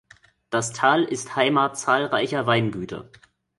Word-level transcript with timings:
Das 0.49 0.73
Tal 0.73 1.03
ist 1.03 1.35
Heimat 1.35 1.77
zahlreicher 1.77 2.47
Weingüter. 2.47 3.11